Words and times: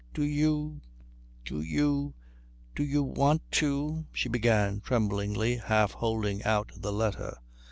"Do 0.15 0.23
you 0.23 0.81
do 1.45 1.61
you 1.61 2.15
do 2.73 2.83
you 2.83 3.03
want 3.03 3.43
to" 3.51 4.07
she 4.13 4.29
began 4.29 4.81
tremblingly, 4.81 5.57
half 5.57 5.91
holding 5.91 6.41
out 6.41 6.71
the 6.75 6.91
letter. 6.91 7.37